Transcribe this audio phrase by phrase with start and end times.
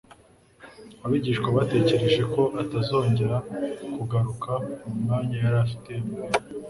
[1.05, 3.37] Abigishwa batekereje ko atazongera
[3.95, 4.51] kugaruka
[4.83, 6.37] mu mwanya yari afite muri bo,